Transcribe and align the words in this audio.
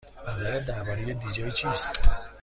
نظرت 0.27 0.65
درباره 0.65 1.13
دی 1.13 1.31
جی 1.31 1.51
چیست؟ 1.51 1.91